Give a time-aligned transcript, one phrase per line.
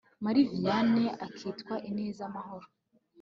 [0.23, 2.67] marie vianney akitwa ineza mahoro